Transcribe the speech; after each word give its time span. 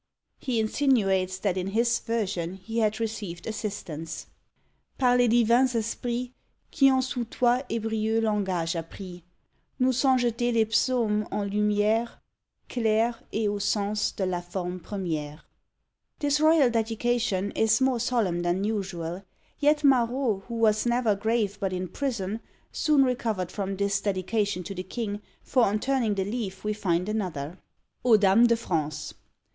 He 0.39 0.59
insinuates 0.59 1.37
that 1.37 1.57
in 1.57 1.67
his 1.67 1.99
version 1.99 2.55
he 2.55 2.79
had 2.79 2.99
received 2.99 3.45
assistance 3.45 4.25
par 4.97 5.15
les 5.15 5.27
divins 5.27 5.75
esprits 5.75 6.31
Qui 6.71 6.89
ont 6.89 7.03
sous 7.03 7.25
toy 7.29 7.61
Hebrieu 7.69 8.19
langage 8.19 8.73
apris, 8.75 9.21
Nous 9.77 9.93
sont 9.95 10.17
jettés 10.19 10.51
les 10.53 10.65
Pseaumes 10.65 11.27
en 11.31 11.47
lumiÃẀre 11.47 12.09
Clairs, 12.67 13.21
et 13.31 13.47
au 13.47 13.59
sens 13.59 14.11
de 14.13 14.25
la 14.25 14.41
forme 14.41 14.79
premiÃẀre. 14.79 15.41
This 16.17 16.39
royal 16.39 16.71
dedication 16.71 17.51
is 17.55 17.79
more 17.79 17.99
solemn 17.99 18.41
than 18.41 18.63
usual; 18.63 19.21
yet 19.59 19.83
Marot, 19.83 20.45
who 20.47 20.55
was 20.55 20.87
never 20.87 21.13
grave 21.15 21.59
but 21.59 21.71
in 21.73 21.87
prison, 21.87 22.39
soon 22.71 23.03
recovered 23.03 23.51
from 23.51 23.75
this 23.77 24.01
dedication 24.01 24.63
to 24.63 24.73
the 24.73 24.81
king, 24.81 25.21
for 25.43 25.63
on 25.63 25.79
turning 25.79 26.15
the 26.15 26.25
leaf 26.25 26.63
we 26.63 26.73
find 26.73 27.07
another, 27.07 27.59
"Aux 28.03 28.17
Dames 28.17 28.47
de 28.47 28.55
France!" 28.55 29.13